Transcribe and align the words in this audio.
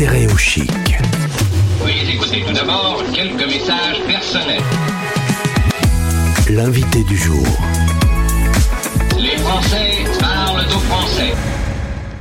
intérêt 0.00 0.32
au 0.32 0.36
chic. 0.38 0.70
Veuillez 1.82 2.14
écouter 2.14 2.42
tout 2.46 2.54
d'abord 2.54 3.02
quelques 3.12 3.46
messages 3.46 4.00
personnels. 4.06 4.62
L'invité 6.48 7.04
du 7.04 7.18
jour. 7.18 7.46
Les 9.18 9.36
Français 9.36 10.04
parlent 10.18 10.64
aux 10.64 10.80
Français. 10.88 11.34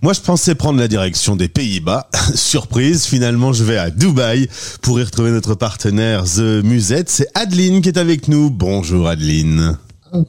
Moi, 0.02 0.12
je 0.12 0.20
pensais 0.20 0.55
prendre 0.55 0.78
la 0.78 0.89
direction 0.89 1.38
des 1.38 1.47
Pays-Bas. 1.47 2.10
Surprise, 2.36 3.06
finalement, 3.06 3.54
je 3.54 3.63
vais 3.63 3.78
à 3.78 3.92
Dubaï 3.92 4.50
pour 4.82 5.00
y 5.00 5.04
retrouver 5.04 5.32
notre 5.32 5.56
partenaire 5.56 6.26
The 6.26 6.62
Musette. 6.66 7.10
C'est 7.10 7.30
Adeline 7.34 7.82
qui 7.82 7.88
est 7.88 7.98
avec 7.98 8.28
nous. 8.28 8.50
Bonjour 8.50 9.08
Adeline. 9.08 9.78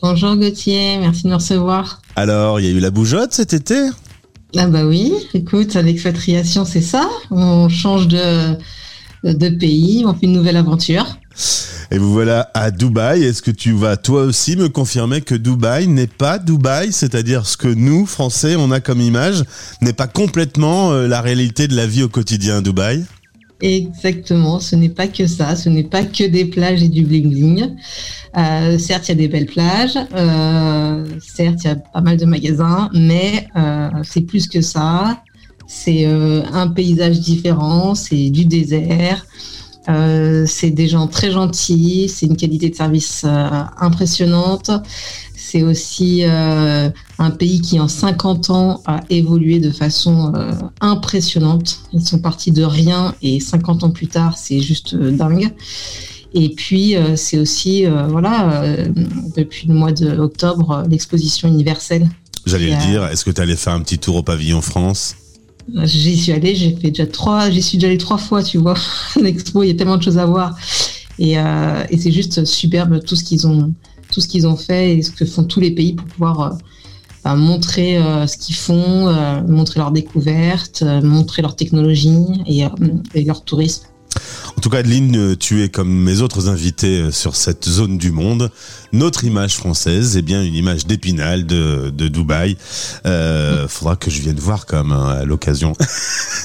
Bonjour 0.01 0.37
Gauthier, 0.37 0.98
merci 0.98 1.25
de 1.25 1.30
nous 1.30 1.39
recevoir. 1.39 2.01
Alors, 2.14 2.61
il 2.61 2.67
y 2.67 2.69
a 2.69 2.73
eu 2.73 2.79
la 2.79 2.93
bougeotte 2.93 3.32
cet 3.32 3.55
été? 3.55 3.89
Ah 4.57 4.67
bah 4.67 4.85
oui, 4.85 5.12
écoute, 5.32 5.75
l'expatriation 5.75 6.64
c'est 6.64 6.80
ça, 6.80 7.09
on 7.30 7.69
change 7.69 8.09
de, 8.09 8.57
de 9.25 9.49
pays, 9.49 10.03
on 10.07 10.13
fait 10.13 10.27
une 10.27 10.32
nouvelle 10.32 10.57
aventure. 10.57 11.07
Et 11.93 11.99
vous 11.99 12.13
voilà 12.13 12.50
à 12.55 12.71
Dubaï. 12.71 13.25
Est-ce 13.25 13.43
que 13.43 13.50
tu 13.50 13.72
vas 13.72 13.96
toi 13.96 14.22
aussi 14.22 14.57
me 14.57 14.68
confirmer 14.68 15.21
que 15.21 15.35
Dubaï 15.35 15.89
n'est 15.89 16.07
pas 16.07 16.39
Dubaï, 16.39 16.93
c'est-à-dire 16.93 17.46
ce 17.46 17.57
que 17.57 17.68
nous, 17.68 18.07
Français, 18.07 18.55
on 18.57 18.71
a 18.71 18.81
comme 18.81 19.00
image, 19.00 19.44
n'est 19.82 19.93
pas 19.93 20.07
complètement 20.07 20.93
euh, 20.93 21.08
la 21.08 21.21
réalité 21.21 21.67
de 21.67 21.75
la 21.75 21.86
vie 21.86 22.03
au 22.03 22.08
quotidien 22.08 22.58
à 22.58 22.61
Dubaï? 22.61 23.05
Exactement, 23.61 24.59
ce 24.59 24.75
n'est 24.75 24.89
pas 24.89 25.07
que 25.07 25.27
ça, 25.27 25.55
ce 25.55 25.69
n'est 25.69 25.85
pas 25.85 26.05
que 26.05 26.25
des 26.25 26.46
plages 26.46 26.82
et 26.82 26.89
du 26.89 27.05
bling-bling. 27.05 27.75
Euh, 28.36 28.79
certes, 28.79 29.09
il 29.09 29.11
y 29.11 29.13
a 29.13 29.14
des 29.17 29.29
belles 29.29 29.46
plages, 29.46 29.99
euh, 30.14 31.05
certes, 31.21 31.59
il 31.64 31.67
y 31.67 31.71
a 31.71 31.77
pas 31.77 32.00
mal 32.00 32.17
de 32.17 32.25
magasins, 32.25 32.89
mais 32.95 33.48
euh, 33.56 33.91
c'est 34.03 34.23
plus 34.23 34.47
que 34.48 34.62
ça. 34.62 35.23
C'est 35.67 36.06
euh, 36.06 36.42
un 36.53 36.69
paysage 36.69 37.20
différent, 37.20 37.95
c'est 37.95 38.31
du 38.31 38.45
désert, 38.45 39.27
euh, 39.89 40.45
c'est 40.47 40.70
des 40.70 40.89
gens 40.89 41.06
très 41.06 41.30
gentils, 41.30 42.08
c'est 42.08 42.27
une 42.27 42.36
qualité 42.36 42.70
de 42.70 42.74
service 42.74 43.22
euh, 43.24 43.48
impressionnante. 43.78 44.70
C'est 45.36 45.62
aussi 45.62 46.22
un 47.20 47.30
pays 47.30 47.60
qui, 47.60 47.78
en 47.78 47.86
50 47.86 48.48
ans, 48.48 48.82
a 48.86 49.02
évolué 49.10 49.60
de 49.60 49.70
façon 49.70 50.32
euh, 50.34 50.52
impressionnante. 50.80 51.80
Ils 51.92 52.04
sont 52.04 52.18
partis 52.18 52.50
de 52.50 52.64
rien 52.64 53.14
et 53.20 53.40
50 53.40 53.84
ans 53.84 53.90
plus 53.90 54.06
tard, 54.06 54.38
c'est 54.38 54.60
juste 54.60 54.94
euh, 54.94 55.10
dingue. 55.10 55.52
Et 56.32 56.48
puis, 56.48 56.96
euh, 56.96 57.16
c'est 57.16 57.38
aussi, 57.38 57.84
voilà, 58.08 58.64
depuis 59.36 59.68
le 59.68 59.74
mois 59.74 59.92
d'octobre, 59.92 60.84
l'exposition 60.88 61.48
universelle. 61.48 62.08
J'allais 62.46 62.70
le 62.70 62.86
dire. 62.86 63.04
Est-ce 63.04 63.24
que 63.24 63.30
tu 63.30 63.40
allais 63.40 63.56
faire 63.56 63.74
un 63.74 63.80
petit 63.80 63.98
tour 63.98 64.16
au 64.16 64.22
pavillon 64.22 64.62
France? 64.62 65.16
J'y 65.84 66.16
suis 66.16 66.32
allée, 66.32 66.55
j'ai 66.55 66.74
fait 66.74 66.90
déjà 66.90 67.06
trois, 67.06 67.50
j'y 67.50 67.62
suis 67.62 67.77
déjà 67.77 67.88
allée 67.88 67.98
trois 67.98 68.16
fois, 68.16 68.42
tu 68.42 68.56
vois. 68.56 68.77
L'expo, 69.20 69.62
il 69.62 69.68
y 69.68 69.70
a 69.70 69.74
tellement 69.74 69.98
de 69.98 70.02
choses 70.02 70.18
à 70.18 70.24
voir. 70.24 70.56
Et, 71.18 71.32
et 71.32 71.98
c'est 71.98 72.12
juste 72.12 72.46
superbe 72.46 73.05
tout 73.05 73.14
ce 73.14 73.24
qu'ils 73.24 73.46
ont, 73.46 73.74
tout 74.10 74.22
ce 74.22 74.28
qu'ils 74.28 74.46
ont 74.46 74.56
fait 74.56 74.96
et 74.96 75.02
ce 75.02 75.10
que 75.10 75.27
font 75.27 75.44
tous 75.44 75.60
les 75.60 75.72
pays 75.72 75.92
pour 75.92 76.06
pouvoir 76.06 76.56
montrer 77.24 77.98
euh, 77.98 78.26
ce 78.26 78.36
qu'ils 78.36 78.54
font, 78.54 79.08
euh, 79.08 79.42
montrer 79.42 79.80
leurs 79.80 79.92
découvertes, 79.92 80.82
euh, 80.82 81.02
montrer 81.02 81.42
leur 81.42 81.56
technologie 81.56 82.42
et, 82.46 82.64
et 83.14 83.24
leur 83.24 83.44
tourisme. 83.44 83.89
En 84.61 84.62
tout 84.62 84.69
cas, 84.69 84.80
Adeline, 84.80 85.16
euh, 85.16 85.36
tu 85.36 85.64
es 85.64 85.70
comme 85.70 85.89
mes 85.91 86.20
autres 86.20 86.50
invités 86.50 87.00
euh, 87.00 87.11
sur 87.11 87.34
cette 87.34 87.66
zone 87.66 87.97
du 87.97 88.12
monde. 88.12 88.50
Notre 88.92 89.25
image 89.25 89.55
française 89.55 90.19
est 90.19 90.22
bien 90.22 90.42
une 90.42 90.55
image 90.55 90.84
d'épinal 90.84 91.47
de, 91.47 91.89
de 91.89 92.08
Dubaï. 92.08 92.58
Euh, 93.06 93.67
faudra 93.69 93.97
que 93.97 94.11
je 94.11 94.20
vienne 94.20 94.39
voir 94.39 94.67
comme 94.67 94.92
à 94.92 95.25
l'occasion. 95.25 95.72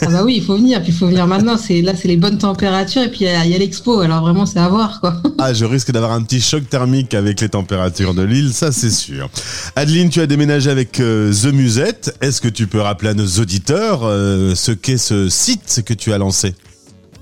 Ah 0.02 0.08
bah 0.08 0.24
oui, 0.24 0.36
il 0.38 0.46
faut 0.46 0.56
venir, 0.56 0.82
puis 0.82 0.94
il 0.94 0.98
faut 0.98 1.08
venir 1.08 1.28
maintenant. 1.28 1.58
C'est 1.58 1.82
là, 1.82 1.92
c'est 1.94 2.08
les 2.08 2.16
bonnes 2.16 2.38
températures 2.38 3.02
et 3.02 3.10
puis 3.10 3.26
il 3.26 3.28
y 3.28 3.54
a, 3.54 3.58
l'expo. 3.58 4.00
Alors 4.00 4.22
vraiment, 4.22 4.46
c'est 4.46 4.60
à 4.60 4.70
voir 4.70 5.02
quoi. 5.02 5.22
Ah, 5.38 5.54
je 5.54 5.66
risque 5.66 5.92
d'avoir 5.92 6.14
un 6.14 6.24
petit 6.24 6.40
choc 6.40 6.70
thermique 6.70 7.14
avec 7.14 7.42
les 7.42 7.50
températures 7.50 8.14
de 8.14 8.22
l'île, 8.22 8.54
ça 8.54 8.72
c'est 8.72 8.92
sûr. 8.92 9.30
Adeline, 9.76 10.10
tu 10.10 10.22
as 10.22 10.28
déménagé 10.28 10.70
avec 10.70 11.02
euh, 11.02 11.34
The 11.34 11.52
Musette. 11.52 12.16
Est-ce 12.22 12.40
que 12.40 12.48
tu 12.48 12.68
peux 12.68 12.80
rappeler 12.80 13.10
à 13.10 13.14
nos 13.14 13.28
auditeurs 13.28 14.04
euh, 14.04 14.56
ce 14.56 14.72
qu'est 14.72 14.98
ce 14.98 15.28
site 15.28 15.84
que 15.86 15.94
tu 15.94 16.14
as 16.14 16.18
lancé? 16.18 16.56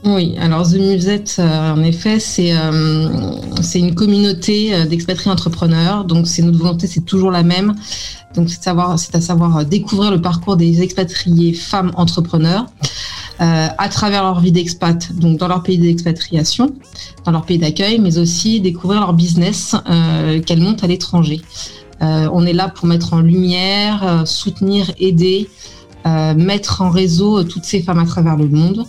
Oui, 0.06 0.36
alors 0.38 0.69
The 0.69 0.75
Musette, 0.75 1.38
euh, 1.40 1.74
en 1.74 1.81
effet, 1.81 2.19
c'est 2.19 2.53
euh, 2.53 3.08
c'est 3.62 3.80
une 3.80 3.96
communauté 3.96 4.75
euh, 4.75 4.86
d'expatriés 4.86 5.31
entrepreneurs. 5.31 6.03
Donc, 6.03 6.28
c'est 6.28 6.41
notre 6.41 6.58
volonté, 6.58 6.88
c'est 6.88 7.06
toujours 7.06 7.31
la 7.31 7.44
même. 7.44 7.74
Donc, 8.36 8.50
c'est 8.50 8.62
savoir, 8.62 8.91
à 8.91 8.97
savoir 8.97 9.64
découvrir 9.66 10.12
le 10.12 10.22
parcours 10.22 10.58
des 10.58 10.81
expatriés 10.81 11.53
femmes 11.53 11.91
entrepreneurs 11.96 12.66
à 13.40 13.90
travers 13.90 14.24
leur 14.24 14.40
vie 14.40 14.53
d'expat, 14.53 15.12
donc 15.16 15.38
dans 15.38 15.50
leur 15.50 15.64
pays 15.64 15.78
d'expatriation, 15.78 16.74
dans 17.25 17.31
leur 17.31 17.46
pays 17.46 17.58
d'accueil, 17.58 18.00
mais 18.00 18.18
aussi 18.18 18.62
découvrir 18.62 19.02
leur 19.02 19.14
business 19.14 19.75
qu'elles 20.46 20.62
montent 20.62 20.84
à 20.85 20.88
l'étranger. 20.88 21.41
On 22.00 22.46
est 22.46 22.53
là 22.53 22.70
pour 22.70 22.88
mettre 22.88 23.14
en 23.14 23.20
lumière, 23.20 24.24
soutenir, 24.25 24.91
aider, 24.97 25.50
mettre 26.06 26.81
en 26.84 26.90
réseau 26.90 27.44
toutes 27.44 27.66
ces 27.66 27.81
femmes 27.81 28.00
à 28.00 28.06
travers 28.06 28.38
le 28.38 28.47
monde. 28.47 28.85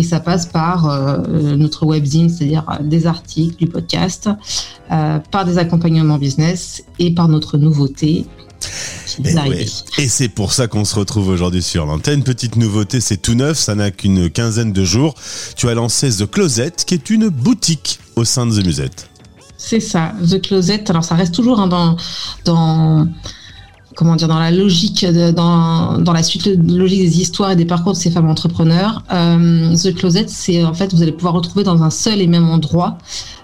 Et 0.00 0.02
ça 0.02 0.18
passe 0.18 0.46
par 0.46 0.86
euh, 0.86 1.18
notre 1.56 1.84
webzine, 1.84 2.30
c'est-à-dire 2.30 2.64
euh, 2.70 2.82
des 2.82 3.06
articles, 3.06 3.56
du 3.56 3.66
podcast, 3.66 4.30
euh, 4.90 5.18
par 5.30 5.44
des 5.44 5.58
accompagnements 5.58 6.16
business 6.16 6.82
et 6.98 7.12
par 7.12 7.28
notre 7.28 7.58
nouveauté. 7.58 8.24
Eh 9.22 9.34
ouais. 9.34 9.66
Et 9.98 10.08
c'est 10.08 10.30
pour 10.30 10.54
ça 10.54 10.68
qu'on 10.68 10.86
se 10.86 10.94
retrouve 10.94 11.28
aujourd'hui 11.28 11.62
sur 11.62 11.84
l'antenne. 11.84 12.22
Petite 12.22 12.56
nouveauté, 12.56 13.02
c'est 13.02 13.18
tout 13.18 13.34
neuf, 13.34 13.58
ça 13.58 13.74
n'a 13.74 13.90
qu'une 13.90 14.30
quinzaine 14.30 14.72
de 14.72 14.84
jours. 14.84 15.14
Tu 15.54 15.68
as 15.68 15.74
lancé 15.74 16.08
The 16.08 16.24
Closet, 16.24 16.72
qui 16.86 16.94
est 16.94 17.10
une 17.10 17.28
boutique 17.28 18.00
au 18.16 18.24
sein 18.24 18.46
de 18.46 18.58
The 18.58 18.64
Musette. 18.64 19.10
C'est 19.58 19.80
ça, 19.80 20.14
The 20.26 20.40
Closet. 20.40 20.84
Alors 20.88 21.04
ça 21.04 21.14
reste 21.14 21.34
toujours 21.34 21.60
hein, 21.60 21.66
dans, 21.66 21.98
dans 22.46 23.06
comment 24.00 24.16
dire 24.16 24.28
dans 24.28 24.38
la 24.38 24.50
logique, 24.50 25.04
dans, 25.04 25.98
dans 25.98 26.14
la 26.14 26.22
suite 26.22 26.46
logique 26.46 27.02
des 27.02 27.20
histoires 27.20 27.50
et 27.50 27.56
des 27.56 27.66
parcours 27.66 27.92
de 27.92 27.98
ces 27.98 28.10
femmes 28.10 28.30
entrepreneurs. 28.30 29.02
Euh, 29.12 29.76
The 29.76 29.94
Closet, 29.94 30.24
c'est 30.28 30.64
en 30.64 30.72
fait 30.72 30.94
vous 30.94 31.02
allez 31.02 31.12
pouvoir 31.12 31.34
retrouver 31.34 31.64
dans 31.64 31.82
un 31.82 31.90
seul 31.90 32.22
et 32.22 32.26
même 32.26 32.48
endroit 32.48 32.96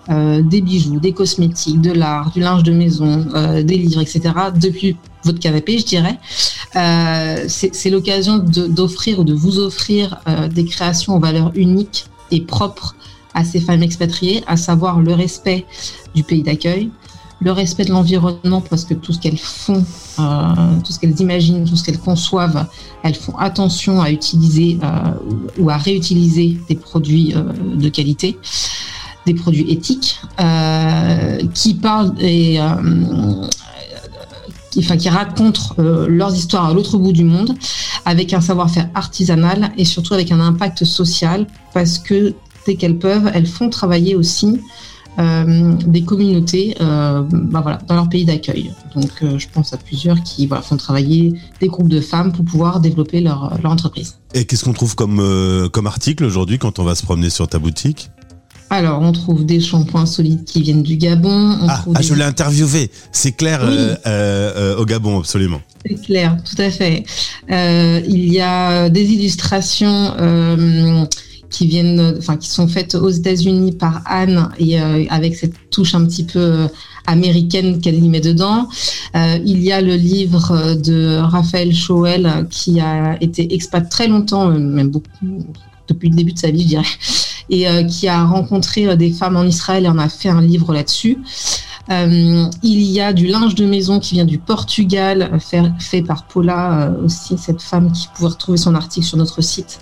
euh, 0.08 0.40
des 0.40 0.62
bijoux, 0.62 0.98
des 0.98 1.12
cosmétiques, 1.12 1.82
de 1.82 1.92
l'art, 1.92 2.30
du 2.30 2.40
linge 2.40 2.62
de 2.62 2.72
maison, 2.72 3.26
euh, 3.34 3.62
des 3.62 3.76
livres, 3.76 4.00
etc. 4.00 4.32
Depuis 4.58 4.96
votre 5.24 5.40
canapé, 5.40 5.76
je 5.76 5.84
dirais. 5.84 6.18
C'est 7.48 7.90
l'occasion 7.90 8.38
d'offrir 8.38 9.18
ou 9.18 9.24
de 9.24 9.34
vous 9.34 9.58
offrir 9.58 10.20
des 10.54 10.64
créations 10.64 11.16
aux 11.16 11.20
valeurs 11.20 11.52
uniques 11.54 12.06
et 12.30 12.40
propres 12.40 12.96
à 13.34 13.44
ces 13.44 13.60
femmes 13.60 13.82
expatriées, 13.82 14.42
à 14.46 14.56
savoir 14.56 15.00
le 15.00 15.12
respect 15.12 15.66
du 16.14 16.22
pays 16.22 16.42
d'accueil, 16.42 16.90
le 17.40 17.52
respect 17.52 17.84
de 17.84 17.90
l'environnement, 17.90 18.62
parce 18.62 18.84
que 18.84 18.94
tout 18.94 19.12
ce 19.12 19.18
qu'elles 19.18 19.38
font, 19.38 19.84
euh, 20.18 20.22
tout 20.84 20.92
ce 20.92 20.98
qu'elles 20.98 21.20
imaginent, 21.20 21.64
tout 21.64 21.76
ce 21.76 21.84
qu'elles 21.84 21.98
conçoivent, 21.98 22.66
elles 23.02 23.14
font 23.14 23.36
attention 23.36 24.00
à 24.00 24.10
utiliser 24.10 24.78
euh, 24.82 24.88
ou- 25.58 25.68
à 25.70 25.76
réutiliser 25.76 26.58
des 26.68 26.76
produits 26.76 27.34
euh, 27.34 27.42
de 27.76 27.88
qualité, 27.90 28.38
des 29.26 29.34
produits 29.34 29.70
éthiques, 29.70 30.20
qui 31.52 31.74
parlent 31.74 32.14
et 32.20 32.58
qui, 34.70 35.08
racontent 35.08 35.74
leurs 35.78 36.34
histoires 36.34 36.66
à 36.66 36.72
l'autre 36.72 36.96
bout 36.96 37.12
du 37.12 37.24
monde, 37.24 37.54
avec 38.04 38.32
un 38.32 38.40
savoir-faire 38.40 38.88
artisanal 38.94 39.72
et 39.76 39.84
surtout 39.84 40.14
avec 40.14 40.30
un 40.30 40.38
impact 40.38 40.84
social, 40.84 41.46
parce 41.74 41.98
que 41.98 42.34
dès 42.66 42.76
qu'elles 42.76 42.98
peuvent, 42.98 43.30
elles 43.34 43.46
font 43.48 43.68
travailler 43.68 44.14
aussi 44.14 44.60
des 45.18 46.02
communautés 46.02 46.76
euh, 46.80 47.22
bah 47.30 47.60
voilà, 47.62 47.78
dans 47.88 47.94
leur 47.94 48.08
pays 48.08 48.24
d'accueil. 48.24 48.70
Donc 48.94 49.10
euh, 49.22 49.38
je 49.38 49.46
pense 49.52 49.72
à 49.72 49.78
plusieurs 49.78 50.22
qui 50.22 50.46
voilà, 50.46 50.62
font 50.62 50.76
travailler 50.76 51.34
des 51.60 51.68
groupes 51.68 51.88
de 51.88 52.00
femmes 52.00 52.32
pour 52.32 52.44
pouvoir 52.44 52.80
développer 52.80 53.20
leur, 53.20 53.56
leur 53.62 53.72
entreprise. 53.72 54.18
Et 54.34 54.44
qu'est-ce 54.44 54.64
qu'on 54.64 54.74
trouve 54.74 54.94
comme, 54.94 55.18
euh, 55.20 55.68
comme 55.68 55.86
article 55.86 56.24
aujourd'hui 56.24 56.58
quand 56.58 56.78
on 56.78 56.84
va 56.84 56.94
se 56.94 57.02
promener 57.02 57.30
sur 57.30 57.48
ta 57.48 57.58
boutique? 57.58 58.10
Alors 58.68 59.00
on 59.00 59.12
trouve 59.12 59.46
des 59.46 59.60
shampoings 59.60 60.06
solides 60.06 60.44
qui 60.44 60.60
viennent 60.60 60.82
du 60.82 60.96
Gabon. 60.96 61.30
On 61.62 61.68
Ah, 61.68 61.84
ah, 61.94 62.00
des... 62.00 62.06
je 62.06 62.14
l'ai 62.14 62.24
interviewé, 62.24 62.90
c'est 63.12 63.30
clair, 63.32 63.60
Oui. 63.62 63.74
euh, 63.74 63.94
euh, 64.06 64.74
euh, 64.74 64.76
au 64.78 64.84
Gabon, 64.84 65.20
absolument. 65.20 65.60
C'est 65.86 65.94
clair, 66.02 66.36
tout 66.44 66.60
à 66.60 66.68
fait. 66.70 67.04
Euh, 67.50 68.00
il 68.08 68.32
y 68.32 68.40
a 68.40 68.88
des 68.90 69.04
illustrations 69.12 70.14
euh, 70.18 71.04
qui 71.50 71.66
viennent, 71.66 72.16
enfin 72.18 72.36
qui 72.36 72.48
sont 72.48 72.68
faites 72.68 72.94
aux 72.94 73.10
États-Unis 73.10 73.72
par 73.72 74.02
Anne 74.06 74.50
et 74.58 74.80
euh, 74.80 75.04
avec 75.10 75.36
cette 75.36 75.54
touche 75.70 75.94
un 75.94 76.04
petit 76.06 76.24
peu 76.24 76.38
euh, 76.38 76.68
américaine 77.06 77.80
qu'elle 77.80 78.02
y 78.02 78.08
met 78.08 78.20
dedans. 78.20 78.68
Euh, 79.14 79.38
il 79.44 79.62
y 79.62 79.72
a 79.72 79.80
le 79.80 79.94
livre 79.94 80.74
de 80.74 81.18
Raphaël 81.18 81.74
Choel 81.74 82.26
euh, 82.26 82.44
qui 82.44 82.80
a 82.80 83.16
été 83.22 83.54
expat 83.54 83.88
très 83.88 84.08
longtemps, 84.08 84.48
même 84.48 84.90
depuis 85.88 86.08
le 86.08 86.16
début 86.16 86.32
de 86.32 86.38
sa 86.38 86.50
vie, 86.50 86.62
je 86.62 86.68
dirais, 86.68 86.84
et 87.50 87.66
qui 87.86 88.08
a 88.08 88.24
rencontré 88.24 88.96
des 88.96 89.12
femmes 89.12 89.36
en 89.36 89.44
Israël 89.44 89.84
et 89.84 89.88
en 89.88 89.98
a 89.98 90.08
fait 90.08 90.30
un 90.30 90.40
livre 90.40 90.72
là-dessus. 90.72 91.18
Il 91.88 92.82
y 92.82 93.00
a 93.00 93.12
du 93.12 93.28
linge 93.28 93.54
de 93.54 93.66
maison 93.66 94.00
qui 94.00 94.14
vient 94.14 94.24
du 94.24 94.38
Portugal, 94.38 95.38
fait, 95.38 96.02
par 96.02 96.26
Paula, 96.26 96.92
aussi 97.04 97.38
cette 97.38 97.62
femme 97.62 97.92
qui 97.92 98.08
pouvait 98.16 98.30
retrouver 98.30 98.58
son 98.58 98.74
article 98.74 99.06
sur 99.06 99.16
notre 99.16 99.42
site, 99.42 99.78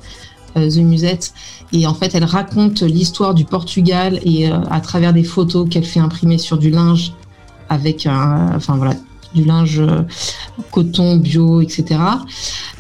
The 0.54 0.78
Musette. 0.78 1.34
Et 1.72 1.86
en 1.86 1.94
fait, 1.94 2.14
elle 2.14 2.24
raconte 2.24 2.82
l'histoire 2.82 3.34
du 3.34 3.44
Portugal 3.44 4.20
et 4.24 4.46
à 4.48 4.80
travers 4.80 5.12
des 5.12 5.24
photos 5.24 5.68
qu'elle 5.68 5.84
fait 5.84 6.00
imprimer 6.00 6.38
sur 6.38 6.58
du 6.58 6.70
linge 6.70 7.12
avec 7.68 8.06
un, 8.06 8.52
enfin 8.54 8.76
voilà, 8.76 8.94
du 9.34 9.44
linge 9.44 9.80
euh, 9.80 10.02
coton 10.70 11.16
bio, 11.16 11.60
etc. 11.60 12.00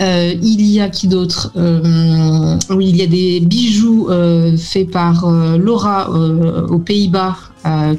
Euh, 0.00 0.34
il 0.40 0.62
y 0.62 0.80
a 0.80 0.88
qui 0.88 1.08
d'autre? 1.08 1.52
Euh, 1.56 2.56
Oui, 2.70 2.88
il 2.88 2.96
y 2.96 3.02
a 3.02 3.06
des 3.06 3.40
bijoux 3.40 4.08
faits 4.56 4.90
par 4.90 5.26
Laura 5.58 6.10
aux 6.10 6.78
Pays-Bas 6.78 7.36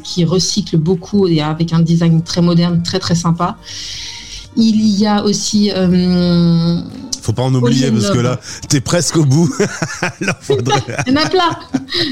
qui 0.04 0.26
recycle 0.26 0.78
beaucoup 0.78 1.28
et 1.28 1.42
avec 1.42 1.74
un 1.74 1.82
design 1.82 2.22
très 2.22 2.42
moderne, 2.42 2.82
très 2.84 3.00
très 3.00 3.16
sympa. 3.16 3.58
Il 4.58 4.88
y 4.88 5.06
a 5.06 5.24
aussi 5.24 5.72
faut 7.26 7.34
pas 7.34 7.44
en 7.44 7.54
oublier 7.56 7.92
parce 7.92 8.12
que 8.12 8.20
là, 8.20 8.40
t'es 8.70 8.82
presque 8.82 9.18
au 9.18 9.26
bout. 9.26 9.50
il 10.20 10.28
y 10.28 11.12
en 11.12 11.22
a 11.22 11.30
plein. 11.30 11.58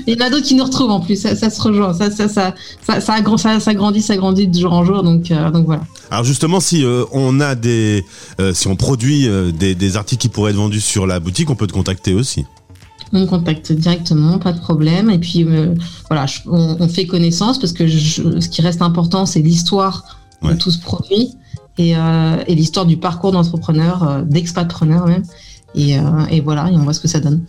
Il 0.08 0.14
y 0.14 0.22
en 0.22 0.26
a 0.26 0.30
d'autres 0.30 0.46
qui 0.46 0.56
nous 0.56 0.64
retrouvent 0.64 0.92
en 0.92 1.00
plus. 1.00 1.22
Ça, 1.22 1.36
se 1.36 1.62
rejoint. 1.62 1.94
Ça, 1.94 2.10
ça, 2.10 2.28
ça, 2.28 2.54
ça, 2.86 3.00
ça, 3.00 3.60
ça, 3.60 3.74
grandit, 3.74 4.02
ça 4.02 4.18
grandit 4.18 4.48
de 4.48 4.60
jour 4.60 4.74
en 4.74 4.84
jour. 4.86 5.04
Donc, 5.04 5.30
euh, 5.30 5.52
donc 5.52 5.66
voilà. 5.66 5.84
Alors 6.10 6.24
justement, 6.24 6.60
si 6.60 6.84
euh, 6.84 7.06
on 7.12 7.40
a 7.40 7.56
des, 7.56 8.06
euh, 8.40 8.54
si 8.54 8.68
on 8.68 8.76
produit 8.76 9.30
des, 9.58 9.76
des, 9.76 9.98
articles 9.98 10.22
qui 10.22 10.30
pourraient 10.30 10.52
être 10.52 10.58
vendus 10.58 10.82
sur 10.82 11.06
la 11.06 11.20
boutique, 11.20 11.50
on 11.50 11.56
peut 11.56 11.68
te 11.68 11.74
contacter 11.74 12.14
aussi. 12.14 12.46
On 13.16 13.28
contacte 13.28 13.72
directement, 13.72 14.40
pas 14.40 14.54
de 14.54 14.60
problème. 14.60 15.12
Et 15.12 15.20
puis 15.20 15.46
voilà, 16.10 16.26
on, 16.48 16.88
fait 16.88 17.06
connaissance 17.06 17.60
parce 17.60 17.74
que 17.74 17.88
ce 17.88 18.50
qui 18.50 18.62
reste 18.64 18.82
important, 18.82 19.28
c'est 19.28 19.42
l'histoire 19.42 20.20
de 20.42 20.54
tout 20.54 20.72
ce 20.72 20.80
produit 20.80 21.36
et, 21.78 21.96
euh, 21.98 22.44
et 22.48 22.56
l'histoire 22.56 22.86
du 22.86 22.98
parcours 22.98 23.32
d'entrepreneur, 23.32 24.04
euh, 24.04 24.22
d'expatpreneur 24.22 25.08
même. 25.08 25.24
Et, 25.76 25.98
euh, 25.98 26.02
et, 26.30 26.42
voilà, 26.42 26.70
et 26.70 26.76
on 26.76 26.84
voit 26.84 26.94
ce 26.94 27.00
que 27.00 27.08
ça 27.08 27.20
donne. 27.20 27.42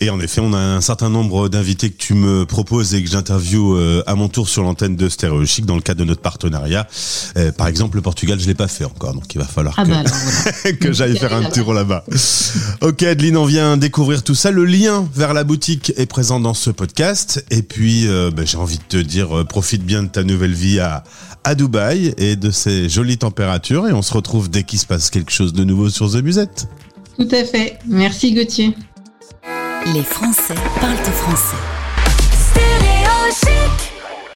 Et 0.00 0.10
en 0.10 0.20
effet, 0.20 0.40
on 0.40 0.52
a 0.52 0.58
un 0.58 0.80
certain 0.80 1.08
nombre 1.08 1.48
d'invités 1.48 1.90
que 1.90 1.96
tu 1.96 2.14
me 2.14 2.44
proposes 2.44 2.94
et 2.94 3.02
que 3.02 3.08
j'interviewe 3.08 3.76
euh, 3.76 4.02
à 4.06 4.14
mon 4.14 4.28
tour 4.28 4.48
sur 4.48 4.62
l'antenne 4.62 4.96
de 4.96 5.08
Stéréo 5.08 5.44
Chic 5.46 5.64
dans 5.64 5.76
le 5.76 5.80
cadre 5.80 6.00
de 6.00 6.04
notre 6.04 6.20
partenariat. 6.20 6.86
Euh, 7.36 7.52
par 7.52 7.68
exemple, 7.68 7.96
le 7.96 8.02
Portugal, 8.02 8.38
je 8.38 8.46
l'ai 8.46 8.54
pas 8.54 8.68
fait 8.68 8.84
encore, 8.84 9.14
donc 9.14 9.34
il 9.34 9.38
va 9.38 9.46
falloir 9.46 9.74
ah 9.78 9.84
que, 9.84 9.90
bah 9.90 10.72
que 10.80 10.92
j'aille 10.92 11.16
faire 11.16 11.32
un 11.32 11.44
tour 11.50 11.72
là-bas. 11.72 12.04
ok, 12.82 13.02
Adeline, 13.02 13.36
on 13.36 13.46
vient 13.46 13.76
découvrir 13.76 14.22
tout 14.22 14.34
ça. 14.34 14.50
Le 14.50 14.64
lien 14.64 15.08
vers 15.14 15.32
la 15.32 15.44
boutique 15.44 15.92
est 15.96 16.06
présent 16.06 16.40
dans 16.40 16.54
ce 16.54 16.70
podcast. 16.70 17.44
Et 17.50 17.62
puis, 17.62 18.06
bah, 18.34 18.44
j'ai 18.44 18.58
envie 18.58 18.78
de 18.78 18.82
te 18.88 18.96
dire, 18.96 19.46
profite 19.48 19.84
bien 19.84 20.02
de 20.02 20.08
ta 20.08 20.24
nouvelle 20.24 20.54
vie 20.54 20.80
à, 20.80 21.04
à 21.44 21.54
Dubaï 21.54 22.14
et 22.18 22.36
de 22.36 22.50
ces 22.50 22.88
jolies 22.88 23.18
températures. 23.18 23.88
Et 23.88 23.92
on 23.92 24.02
se 24.02 24.12
retrouve 24.12 24.50
dès 24.50 24.62
qu'il 24.62 24.78
se 24.78 24.86
passe 24.86 25.10
quelque 25.10 25.32
chose 25.32 25.52
de 25.52 25.64
nouveau 25.64 25.88
sur 25.88 26.10
The 26.10 26.22
Musette. 26.22 26.68
Tout 27.18 27.28
à 27.30 27.44
fait. 27.44 27.78
Merci 27.86 28.32
Gauthier. 28.32 28.74
Les 29.94 30.02
Français 30.02 30.54
parlent 30.80 30.96
français. 30.96 31.81